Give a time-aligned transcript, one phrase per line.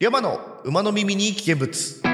[0.00, 2.07] 山の馬の耳に危険物。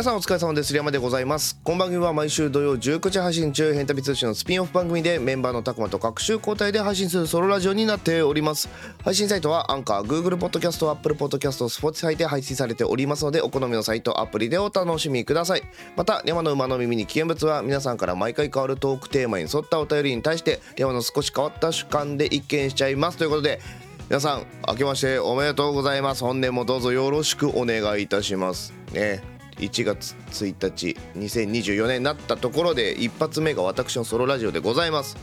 [0.00, 0.74] 皆さんお疲れ様です。
[0.74, 1.60] 山でございます。
[1.62, 2.14] この番組は。
[2.14, 3.74] 毎週土曜19時配信中。
[3.74, 8.70] 変旅通信のスピンオフ番組でメンバーのたくまと各週交代で配信するソロラジオになっております。
[9.04, 15.62] 配信サイトはアンカー Google ポッドキャスト Apple ポッドキャスト Spotify で配信されておりますのでお好みのサイトアプリでお楽しみください。
[15.98, 23.18] また山の馬の耳に危険物は皆さんから毎回変わるトークテーマに沿ったお便りに対して山の少し変わった主観で一見しちゃいます。
[23.18, 23.60] ということで
[24.08, 26.24] 皆さん明けましておめでとうございます。
[26.24, 28.72] 本年もどうぞよろしくお願いいたします。
[28.94, 29.39] ね。
[29.60, 35.16] 1月1日2024年になったところで一発目が私のソロラジオでございます。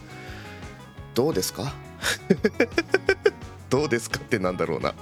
[1.15, 1.73] どうですか？
[3.69, 4.93] どうですかってなんだろうな。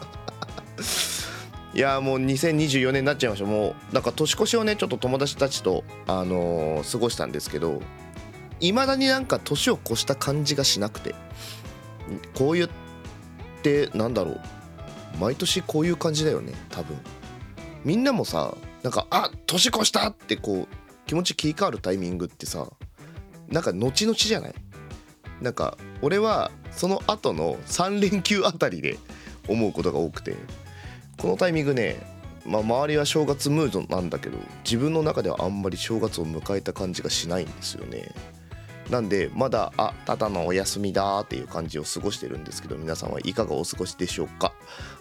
[1.74, 3.46] いやもう2024年になっちゃいました。
[3.46, 7.82] もうなんか年越しをねちょっと友達たちと、あのー過ごしたんですけど
[8.62, 11.14] いまだになんか年を越した感じがしなくて
[12.34, 12.70] こう言っ
[13.62, 14.42] てなんだろう。
[15.20, 16.98] 毎年こういう感じだよね多分。
[17.84, 20.76] みんなもさなんかあ年越したってこう
[21.08, 22.70] 気持ち切り替わるタイミングってさ
[23.48, 24.54] なんか後々じゃない？
[25.42, 29.00] なんか俺はその後の3連休あたりで
[29.48, 30.36] 思うことが多くて
[31.18, 31.98] このタイミングね
[32.46, 38.12] まあ周りは正月ムードなんだけど自分の中ではあんまり正月を迎えた感じがしないんですよね。
[38.90, 44.54] なんでまだあただのお休みだっていう感じを過ごしてるんですけど皆さんはいかがお過ごしでしょうか？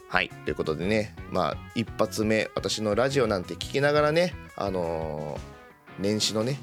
[0.08, 6.58] はいということでねまあ一発目私のラジオなんて聞きながらねあのー年始のね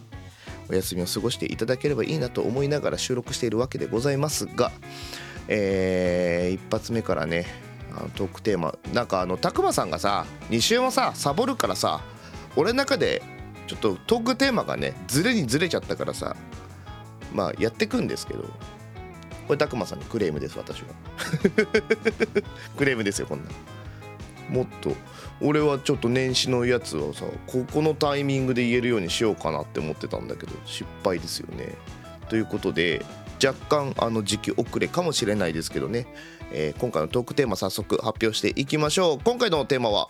[0.70, 4.72] お休みを過ごしていただければいいなと思いながら収録しているわけでございますが
[5.48, 7.46] えー一発目からね
[7.96, 12.02] あのトークテーマなんかあのたくまさんがさ2週もさサボるからさ
[12.56, 13.22] 俺の中で
[13.68, 16.36] ちょっとトークテーマがねずれにずれちゃったからさ
[17.34, 18.44] まあやってくんですけど
[19.48, 20.88] これたくまさんにクレームです私は。
[22.78, 23.50] クレームですよこんな。
[24.50, 24.96] もっと
[25.42, 31.76] 俺はちょっと年始のやつをさここのタイミングで言えるようにしようかなって思ってたんだけど失敗ですよね。
[32.30, 33.04] ということで
[33.44, 36.08] 若干あの時期遅れかもしれないですけどね、
[36.52, 39.20] えー今回のトークテーマ早速発表していきましょう。
[39.24, 40.10] 今回のテーマは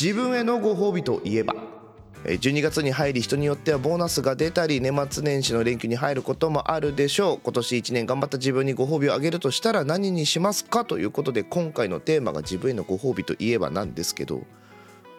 [0.00, 1.79] 自分へのご褒美といえば。
[2.24, 7.40] 12月に入り人によってはボーナスが出たり年末年始の連休に入ることもあるでしょう。
[7.42, 14.42] 今年1年頑張った自分にご褒美をあげるとしたら何にしますかということで今回のテーマが自分へのご褒美といえばなんですけど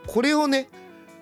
[0.06, 0.70] これをね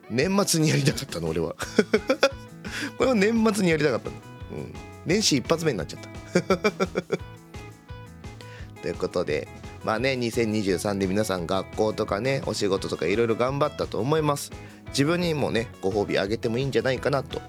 [0.09, 1.55] 年末にやりたかったの俺は。
[2.97, 4.15] これを年末にやりたかったの、
[4.51, 4.73] うん、
[5.05, 6.09] 年始一発目になっちゃった。
[8.81, 9.47] ということで
[9.83, 14.51] まあね2023で皆さん学校とかねお仕事とかいろいろ頑張ったと思います。
[14.89, 17.41] 自分にもねご褒美あげてもいいんじゃないかなと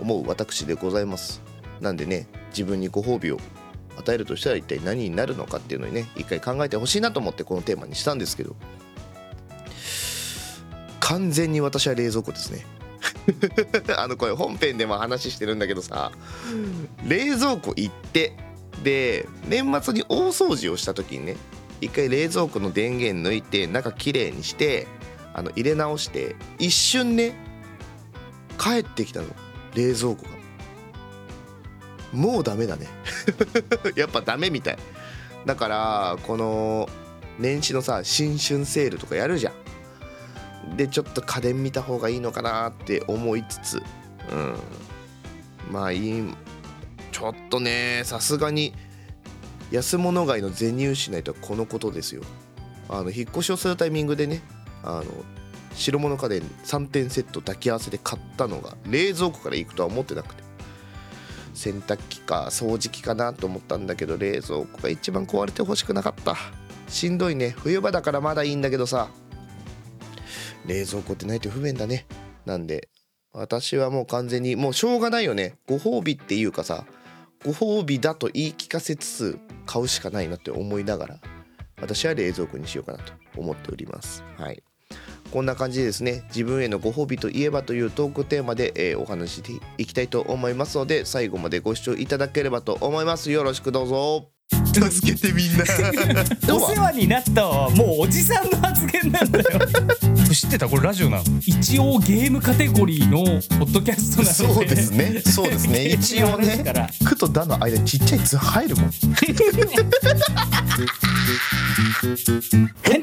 [0.00, 1.42] 思う私でございます。
[1.80, 3.38] なんでね自分にご褒美を
[3.96, 8.56] 与えるとしたら一体何になるのかっていうのにね一回考えてほしいなと思ってこのテーマにしたんですけど。
[11.00, 12.66] 完全に私は冷蔵庫ですね。
[13.96, 16.12] あのこれ本編でも話してるんだけどさ。
[17.06, 18.34] 冷蔵庫行って
[18.84, 21.36] で年末に大掃除をした時にね
[21.80, 24.86] 一回冷蔵庫の電源抜いて中きれいにして
[25.38, 27.34] あの入れ直して一瞬ね
[28.58, 29.26] 帰ってきたの。
[29.74, 30.30] 冷蔵庫が。
[32.12, 32.88] もうダメだね。
[33.94, 34.78] やっぱダメみたい。
[35.46, 36.88] だからこの
[37.38, 39.52] 年始のさ新春セールとかやるじゃ
[40.70, 40.76] ん。
[40.76, 43.82] でちょっと家電見た方がいいのかなって思いつつ。
[44.32, 44.54] うん。
[45.70, 46.34] まあいい。
[47.12, 48.74] ちょっとねさすがに
[49.70, 52.22] 安物買いの銭失いとはこのことですよ。
[52.88, 54.42] あの引っ越しをするタイミングでね
[54.82, 55.04] あの
[55.74, 60.48] 白物家電3点セット抱き合わせで買ったのが冷蔵庫から行くとは思ってなくて。
[61.54, 66.36] 洗濯機か掃除機かなと思ったんだけど冷蔵庫が一番壊れてほしくなかった。
[66.88, 67.50] しんどいね。
[67.50, 69.08] 冬場だからまだいいんだけどさ。
[70.66, 72.06] 冷蔵庫ってないと不便だね。
[72.46, 72.88] なんで
[73.32, 75.56] 私はもう完全にもうしょうがないよね。
[75.66, 76.86] ご褒美っていうかさ
[77.44, 81.20] ご褒美だと言い聞かせつつ買うしかないなって思いながら
[81.80, 84.22] 私は冷蔵庫にしようかなと思っております。
[84.36, 84.62] はい。
[85.30, 93.30] こんな感じでですね自分へのご褒美といえばというトークテーマで、えーお話ししていきたいと思いますので最後までご視聴いただければと思います。
[93.30, 94.28] よろしくどうぞ。
[94.50, 95.64] 助けてみんな。
[96.54, 97.46] お世話になった。
[97.46, 99.46] わもうおじさんの発言なんだよ。
[100.32, 100.68] 知ってた？
[100.68, 101.24] これラジオなの？
[101.44, 103.24] 一応ゲームカテゴリーの
[103.58, 104.68] ポッドキャストなので。
[104.68, 105.22] そうですね。
[105.24, 105.84] そうですね。
[105.92, 106.46] 一応ね。
[106.46, 108.90] ですから「く」と「だ」の間にちっちゃい「つ」入るもん。
[112.82, 113.02] ヘン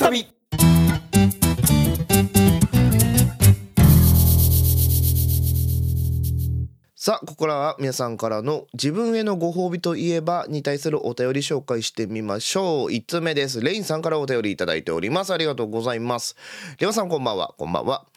[7.06, 12.90] さあここからは皆さんからの自分へのご褒美といえばに対するお便り紹介してみましょう。
[12.90, 13.62] 1つ目です。
[13.62, 15.31] レインさんからお便りいただいております。
[15.31, 16.36] ありがとうございます。
[16.80, 17.54] レオさんこんばんは。
[17.60, 18.07] こんばんは。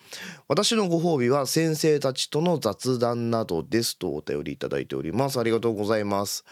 [0.48, 5.38] 私のご褒美は先生たちとの雑談などですとお便りいただいております。
[5.38, 6.46] ありがとうございます。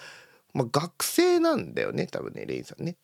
[0.52, 2.96] まあ学生なんだよね多分ねレインさんね。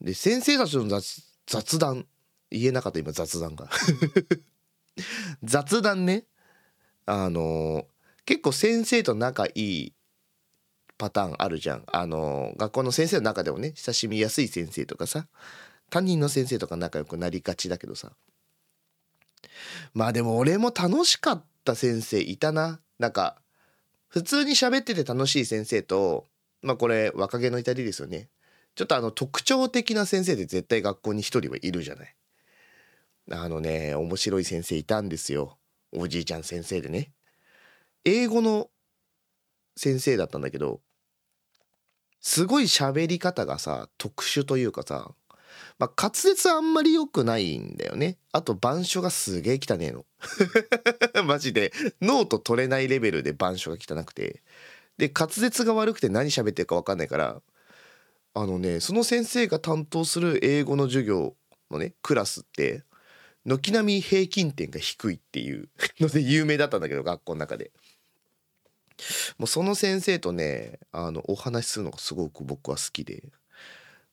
[0.00, 2.06] で先生たちの雑雑談。
[2.50, 3.70] 言えなかった今雑談が。
[5.44, 6.24] 雑談ね。
[7.10, 7.86] あの
[8.26, 9.92] 結構先生と仲いい
[10.98, 11.84] パターンあるじゃん。
[11.86, 15.26] あの学校の先生の中でもね親しみやすい先生とかさ
[15.88, 18.12] 担任の先生とか仲良くなりがちだけどさ。
[19.94, 22.80] まあでも俺も楽しかった先生いたな。
[22.98, 23.40] なんか
[24.08, 26.28] 普通に喋ってて楽しい先生と
[26.60, 28.28] まあこれ若気の至りですよね。
[28.74, 32.14] ちょっとあの特徴的な先生で絶対学校に一人はいるじゃない。
[33.30, 35.57] あのね面白い先生いたんですよ。
[35.92, 37.12] おじいちゃん先生でね。
[38.04, 38.70] 英語の
[39.76, 40.80] 先生だったんだけど
[42.20, 45.12] すごい喋り方がさ特殊というかさ、
[45.78, 48.18] まあ、滑舌あんまり良くないんだよね。
[48.32, 50.04] あと板書がすげえ汚ねえの。
[51.24, 51.72] マジで。
[52.00, 54.42] ノート取れないレベルで板書が汚くて。
[54.98, 57.40] で滑舌が悪くて何喋ってるか分かんないから
[58.34, 61.34] あのねその先生が担当する英語の授業
[61.70, 62.82] のねクラスって
[63.48, 65.68] 軒並み平均点が低いっていう
[66.00, 67.70] ので有名だったんだけど学校の中で
[69.38, 73.22] もうその先生とねあのお話しするのがすごく僕は好きで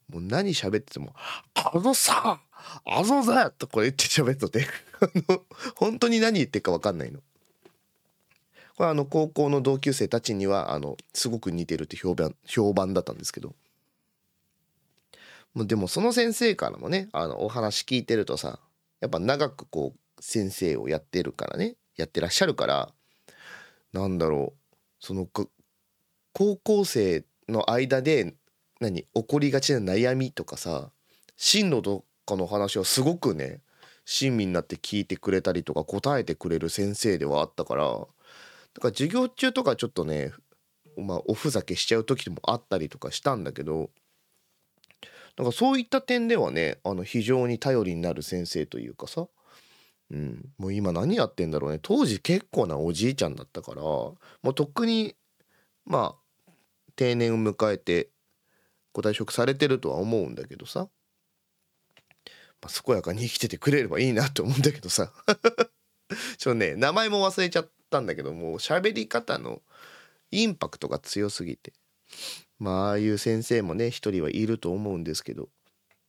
[0.09, 1.13] もう何喋ってても
[1.55, 2.41] 「あのさ
[2.85, 4.67] あのだ!」とこれ言って喋っとて
[5.01, 5.43] あの
[5.75, 7.21] 本当に何言ってるか分かんないの。
[8.77, 13.55] これあの高校の同級生たちにはあのすごく似てるって評判評判だったんですけど
[15.53, 18.59] もうでもその先生からもねあのお話聞いてるとさ
[19.01, 22.93] やっぱ長くこう先生をやってるからねやってらっしゃるから
[23.93, 25.27] なんだろうその
[26.33, 28.35] 高校生の間で
[28.79, 30.89] 何起こりがちな悩みとかさ
[31.37, 33.61] 進路とかの話はすごくね
[34.05, 38.07] 親身になって聞いてくれたりとか答えてくれる先生ではあったからだか
[38.81, 40.31] ら授業中とかちょっとね
[40.97, 43.89] まあおふざけしちゃう時もあったりとかしたんだけど
[45.37, 49.27] なんかそういった点ではねあの非常に頼りになる先生というかさ、
[50.11, 51.79] うん、もう今何やってんだろうね。
[51.81, 55.15] 当時結構なおじいちゃんだったからもうとっくに
[55.85, 56.15] ま
[56.47, 56.51] あ
[56.95, 58.09] 定年を迎えて
[58.93, 60.87] ご退職されてるとは思うんだけどさ、
[62.61, 65.11] まあ、健やかに生きててくれればいいなと思うんだけどさ。
[66.37, 69.61] ちょっとね名前も忘れちゃったんだけどもう喋り方の
[70.31, 71.73] インパクトが強すぎて。
[72.59, 75.49] まあああいう先生もね一人はいると思うんですけど。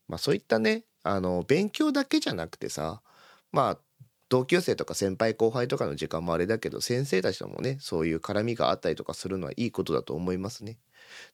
[0.08, 3.02] まあそういったねあの勉強だけじゃなくてさ
[3.52, 3.78] まあ
[4.28, 10.78] 同級生とか先輩後輩とかの時間もあれだけど先生たちともねそういう絡みがあったりとかするのはいいことだと思いますね。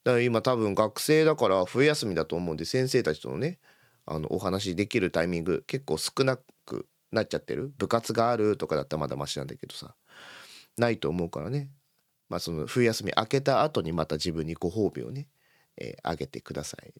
[0.03, 3.59] だから今多分学生だから冬休みだと思うんで先生たちとのね
[4.05, 7.71] あのお話できるタイミング結構少なくなっちゃってる。
[7.77, 9.95] 部活があるとかだったらまだマシなんだけどさ。
[10.77, 11.69] ないと思うからね。
[12.29, 15.27] まあ、その冬休み明けた後にまた自分にご褒美をね、
[15.77, 16.93] えー、あげてください。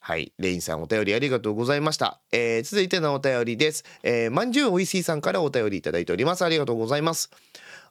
[0.00, 0.32] はい。
[0.38, 2.20] レインさんお便りありがとうございました。
[2.32, 3.84] えー、続いてのお便りです。
[4.02, 6.44] えー、まんじゅうおいしいさんからお便りいただいております。
[6.44, 7.30] ありがとうございます。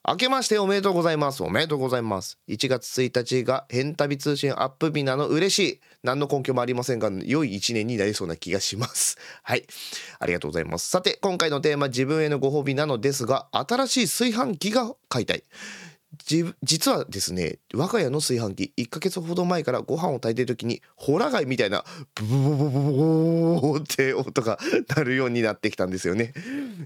[0.07, 1.43] 明けましておめでとうございます。
[1.43, 2.39] おめでとうございます。
[2.47, 5.81] 1月1日が変旅通信アップ日なの嬉しい。
[6.01, 9.17] 何の根拠もありませんが、良い1年になりそうな気がします。
[9.43, 9.65] はい。
[10.19, 10.89] ありがとうございます。
[10.89, 15.43] さて、今回のテーマ、自分へのご褒美なのですが、新しい炊飯器が買いたい。
[16.63, 21.83] 実はですね我が家の炊飯器1ヶ月ほど前からご飯を炊いてる時にホラ貝みたいな
[22.15, 24.57] ブブブブブブって音が
[24.95, 26.33] 鳴るようになってきたんですよね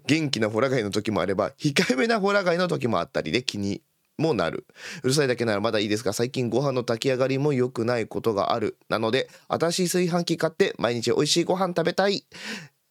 [0.07, 3.81] 元気なホラ貝の時もあれば控えめなホラ貝の時もあったりで気に
[4.17, 4.65] もなる
[5.03, 12.25] うるさいだけならまだいいですが最近ご飯の炊き上がりも良くないことがあるなので新しい炊飯器買って毎日美味しいご飯食べたい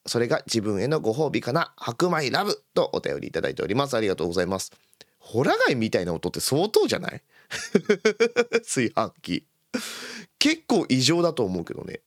[0.07, 4.73] それが自分へのご褒美かな白米ラブとお便りいただいておりますありがとうございます
[5.31, 7.23] ホラ貝みたいな音って相当じゃない？
[8.65, 9.47] 炊飯器。
[10.41, 12.01] 結構異常だと思うけどね。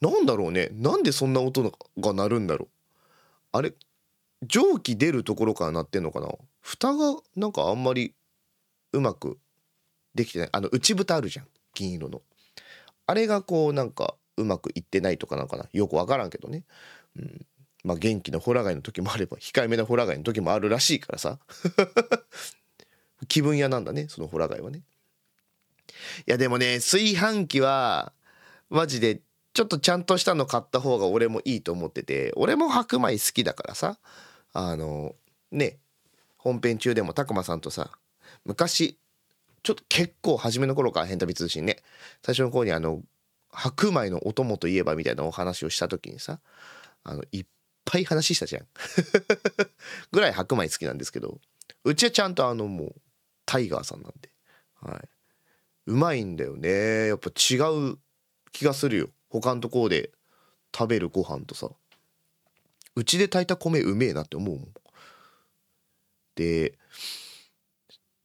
[0.00, 0.70] なんだろうね。
[0.72, 1.62] なんでそんな音
[1.98, 2.68] が鳴るんだろう。
[3.52, 3.74] あれ
[4.42, 6.28] 蒸気出るところから鳴ってんのかな？
[6.62, 8.14] 蓋がなんかあんまり
[8.92, 9.38] うまく
[10.14, 10.48] できてない。
[10.52, 11.48] あの内蓋あるじゃん。
[11.74, 12.22] 金色の。
[13.06, 15.68] あれがこうなんかうまくいってないとかなんかな？
[15.72, 16.64] よくわからんけどね、
[17.16, 17.46] うん、
[17.86, 21.38] まあ、元気なホラ貝の時もあれば控えめなホラ貝の時もあるらしいからさ。
[23.28, 24.82] 気分屋なんだねそのホラ貝はね。
[26.26, 28.12] いやでもね炊飯器は
[28.70, 29.22] マジで
[29.54, 33.98] ちょっとちゃんとしたの買った方が俺もいいと思ってて俺も白米好きだからさ
[34.52, 35.14] あの
[35.52, 35.78] ね
[36.36, 37.92] 本編中でもたくまさんとさ
[38.44, 38.98] 昔
[39.62, 41.82] ちょっと結構初めの頃から「変旅通信ね」
[42.22, 43.00] 最初の頃にあの
[43.48, 46.40] 白米のお供といえばみたいなお話をした時にさ
[47.04, 47.46] あのいっ
[47.86, 48.66] ぱい話したじゃん。
[50.12, 51.40] ぐらい白米好きなんですけど
[51.84, 52.94] うちはちゃんとあのもう
[53.46, 54.30] タイガーさんなんで、
[54.74, 55.08] はい、
[55.86, 57.06] うまいんだよね。
[57.06, 57.56] やっぱ違
[57.92, 57.98] う
[58.52, 59.10] 気がするよ。
[59.30, 60.10] 他のところで
[60.76, 61.70] 食べるご飯とさ。
[62.96, 64.74] うちで炊いた米うめえなって思うもん。
[66.34, 66.76] で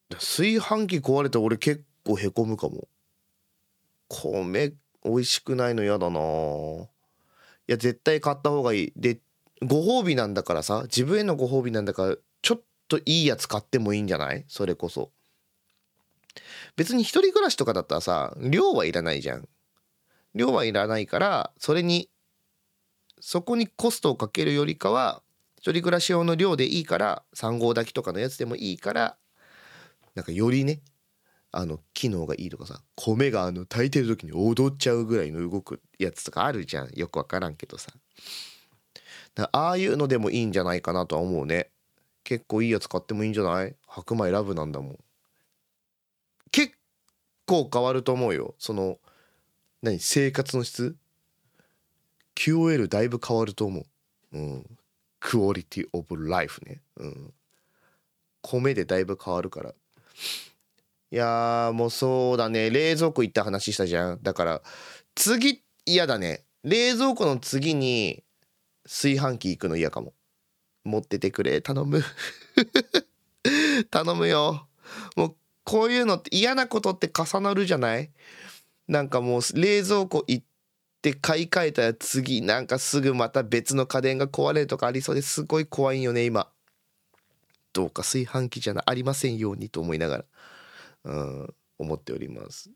[0.10, 2.88] 炊飯器壊れた俺結構へこむかも。
[4.08, 6.20] 米美味しくないの嫌だな。
[6.20, 6.84] い
[7.68, 8.94] や絶対買った方がいい。
[8.96, 9.20] で
[9.64, 14.44] ご褒美なんだからさ自分へのご褒美なんだからちょっといいやつ買ってもいいんじゃない？
[14.48, 15.12] それこそ。
[16.76, 19.48] 別に一人暮らしとかだったらさ量はいらないじゃん。
[20.34, 22.10] 量はいらないからそれに
[23.20, 25.22] そこにコストをかけるよりかは
[25.58, 29.18] 一人暮らし用の量でいいから3合炊きとかのやつでもいいから
[30.16, 30.82] なんかよりね
[31.52, 36.90] あの機能がいいとかさ米があの炊いてる時に踊っちゃうぐらいの動くやつとかあるじゃん。
[36.96, 37.92] よくわからんけどさ。
[39.36, 41.70] だああいうのでもいいんじゃないかなとは思うね。
[42.24, 43.76] 結構いいやつ買ってもいいんじゃない？
[43.88, 45.00] 白米ラブなんだもん。
[46.52, 46.74] 結
[47.46, 48.56] 構変わると思うよ。
[48.60, 49.00] その
[49.82, 50.00] 何？
[50.00, 50.96] 生活の質
[52.36, 54.38] ？QOL だいぶ変わると思う。
[54.38, 54.78] うん。
[55.20, 56.82] クオリティオブライフね。
[56.98, 57.34] うん。
[58.42, 59.70] 米でだいぶ変わるから。
[59.70, 59.74] い
[61.16, 62.70] やもうそうだね。
[62.70, 64.20] 冷蔵庫行った話したじゃん。
[64.22, 64.62] だから
[65.16, 66.44] 次嫌だね。
[66.64, 68.24] 冷蔵庫の次に
[68.86, 70.14] 炊飯器行くの嫌かも。
[70.84, 71.62] 持っててくれ。
[71.62, 72.02] 頼む。
[73.92, 74.68] 頼むよ。
[75.16, 78.12] もうこういうのって嫌なことって重なるじゃない？
[78.88, 80.46] なんかもう冷蔵庫行っ
[81.02, 86.52] て買い替えたら次なんかすぐまた別の家電が壊れるとかありそうですごい怖いよね今。
[87.74, 90.26] どうか炊飯器じゃありませんようにと思いながら、
[91.06, 91.12] う
[91.46, 92.70] ん、思っております。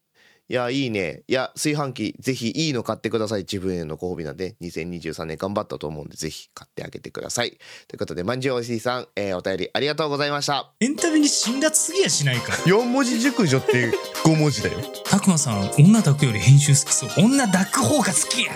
[0.47, 1.23] いやいいね。
[1.27, 3.41] いや炊飯器ぜひいいの買ってください。
[3.41, 4.55] 自分へのご褒美なんで。
[4.61, 7.57] 2023年頑張ったと思うんでぜひ買ってあげてください。
[7.87, 10.71] ということでまんじゅうおいしいさん、えー、お便りありがとうございました。
[10.79, 12.53] エンタメに辛辣すぎやしないか。
[12.53, 13.91] 4文字熟女って
[14.23, 14.77] 5文字だよ。
[15.03, 17.09] たくまさん女抱くより編集好きそう。
[17.17, 18.53] 女抱く方が好きや。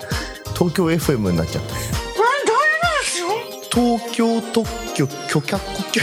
[0.53, 2.09] 東京 FM になっちゃった。
[3.71, 6.01] 東京特許許可許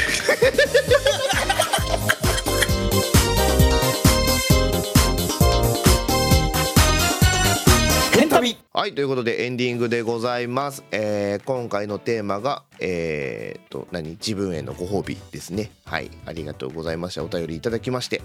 [8.76, 14.10] はいということでエンディングでございます、えー、今回のテーマがえー、と何？
[14.10, 15.70] 自分へのご褒美ですね。
[15.86, 17.24] はいありがとうございました。
[17.24, 18.20] お便りいただきまして。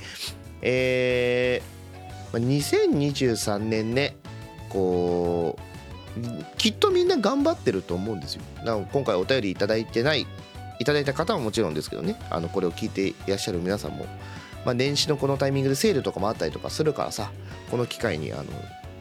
[0.61, 4.17] えー、2023年ね
[4.67, 5.57] こ
[6.17, 8.41] うきっとみんな頑張ってると思うんですよ。
[8.65, 10.27] なの今回お便りいただいてない
[10.81, 12.17] いただいた方はもちろんですけどね。
[12.29, 14.05] あのこれを聞いていらっしゃる皆さんも、
[14.65, 17.31] まあ、年始のこのタイミングでセールとかもあったりとかするからさ
[17.69, 18.43] この機会にあの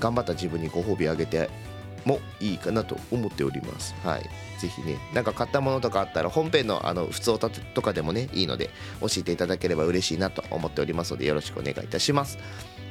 [0.00, 1.50] 頑張った自分にご褒美あげて
[2.04, 3.95] もいいかなと思っております。
[4.02, 4.23] はい。
[4.59, 12.38] ぜひね、なんか買ったものとかあったら本編のあの普通歌とかでもね、いいので教えていただければ嬉しいなと思っておりますのでよろしくお願いいたします。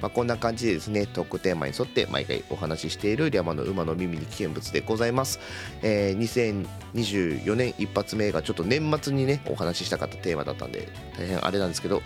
[0.02, 5.40] まあ、こんな感じでですね、トークテーマに沿って毎回お話ししているリャマの馬の耳に危険物でございます。
[5.82, 6.56] えー、
[6.94, 10.88] 2024年一発目がちょっと年末にね、お話ししたかったテーマだったんで
[11.18, 12.02] 大変あれなんですけど、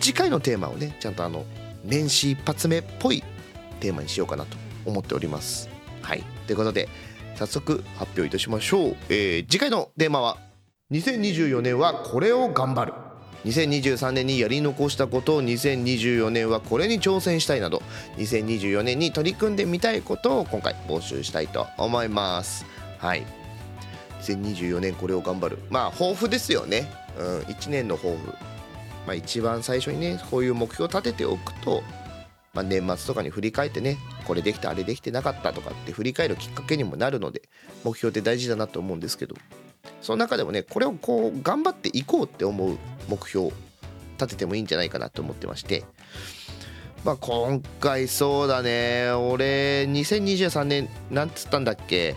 [0.00, 1.44] 次回のテーマをね、ちゃんとあの
[1.84, 3.22] 年始一発目っぽい
[3.82, 5.68] テーマにしようかなと思っております。
[6.02, 6.22] はい。
[6.46, 6.88] ということで
[7.34, 10.38] 早速発表いたしましょう、えー、次回のテーマは
[10.92, 12.92] 2024年はこれを頑張る。
[13.44, 15.36] 2023年にやり残したこと。
[15.36, 17.82] を2024年はこれに挑戦したいなど。
[18.18, 22.64] 2024年に取り組んでみたいことを今回募集したいと思います。
[22.98, 23.24] はい。
[24.20, 25.58] 2024年これを頑張る。
[25.70, 26.88] まあ抱負ですよね。
[27.18, 27.38] うん。
[27.40, 28.28] 1年の抱負
[29.06, 31.82] まあ一番最初にねこういう目標を立てておくと
[32.54, 37.42] まあ、年末とかに振り返ってねこれできたあれできてなかったとかって振り返るきっかけにもなるので
[37.84, 39.34] 目標って大事だなと思うんですけど
[40.02, 42.76] その中でもねこれをこう頑張っていこうって思う
[43.08, 43.52] 目標を
[44.18, 45.84] 立ててもいいんじゃないかなと思ってまして
[47.04, 52.14] まあ今回そうだね俺2023年なんつったんだっけ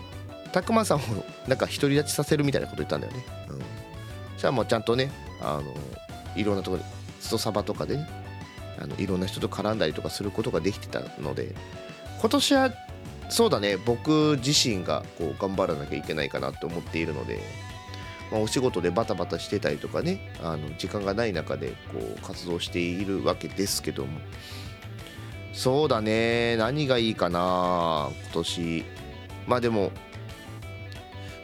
[0.52, 1.00] たくまさんを
[1.48, 3.24] なんか独り立ちさせるみたいなこと言ったんだよね。
[3.50, 3.58] うん、
[4.38, 5.74] じゃあもうちゃんとねあの
[6.34, 6.88] いろんなところで
[7.20, 8.25] 人サバとかでね
[8.78, 11.54] あのいろんな人と絡んだりとかすることができてたので
[12.20, 12.72] 今年は
[13.28, 17.40] そうだね僕自身がこう頑張らなきゃいけないかなと思っているので、
[18.30, 24.20] まあ、お仕事でバタバタしてたりとかねあの時間がない中でこう活動しているわけですけども。
[25.52, 28.84] そうだね何がいいかな今年。
[29.46, 29.90] まあでも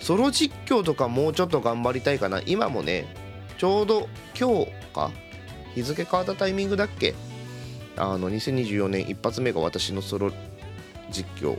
[0.01, 2.43] ソロ実況とかもうちょっと頑張りたいかな。
[2.45, 3.07] 今もね
[3.57, 4.09] ちょうど
[4.39, 5.11] 今日か
[5.75, 7.15] 日付変わったタイミングだっけ？
[7.97, 10.33] あの2024年一発目が私のソロ
[11.11, 11.59] 実況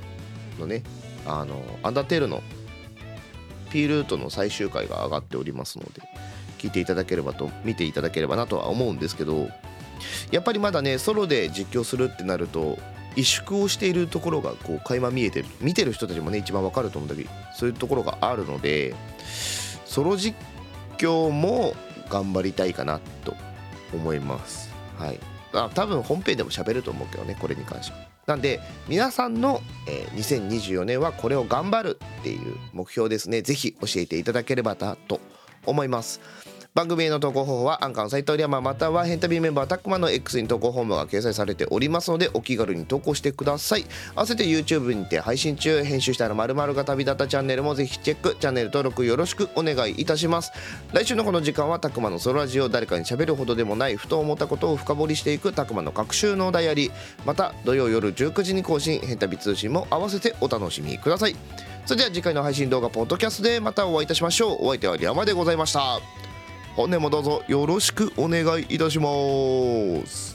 [0.60, 0.84] のね
[1.26, 2.42] あのアンダーテールの
[3.72, 6.02] P ルートの最終回が上がっておりますので
[6.58, 9.50] 聞いていただければと見ていただければなとは思うんですけど
[10.32, 12.78] やっぱりまだねソロで実況するってなると
[13.16, 18.96] 萎縮をしているところがこう垣間見えてる見てる人たちもね一番わかると思うんだけどそういうところがあるので
[19.86, 20.36] ソロ実
[20.98, 21.76] 況も
[22.10, 23.36] 頑張りたいかなと
[23.98, 24.72] 思います。
[24.98, 25.20] はい。
[25.54, 28.00] あ多分本編でも喋ると思うけどねこれに関しては。
[28.26, 33.42] なんで皆さんの、えー2024年はこれを頑張るっていう目標ですね。
[33.42, 35.20] 是非教えていただければなと
[35.66, 36.22] 思います。
[36.74, 43.86] 番組への投稿方法はアンカーのサイトリアマまたはヘンタビーメンバータックマンの X に投稿フォームが掲載されておりますのでお気軽に投稿してください。
[44.16, 48.36] 合わせて YouTube にて配信中編集したら〇〇が旅立ったチャンネルもぜひチェック。
[48.40, 50.52] チャンネル登録よろしくお願いいたします。
[50.94, 56.92] 来週のこの時間はタクマのソロラジオ誰かに喋るほどでもないふと思ったことを深掘りしていくタクマの各週のダイアリー
[57.24, 61.36] また土曜夜19時に更新ヘンタビ通信も合わせてお楽しみください。
[61.86, 64.58] それでは次回の配信動画ポッドキャストでまたお会いいたしましょう。
[64.66, 66.33] お相手はリアマでございました。
[66.76, 69.06] 本年もどうぞよろしくお願いいたしま
[70.08, 70.33] す。